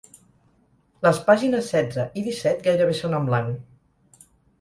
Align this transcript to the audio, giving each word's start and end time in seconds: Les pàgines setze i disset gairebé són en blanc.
Les 1.07 1.19
pàgines 1.27 1.67
setze 1.73 2.05
i 2.21 2.23
disset 2.29 2.65
gairebé 2.69 2.97
són 3.01 3.13
en 3.19 3.29
blanc. 3.29 4.25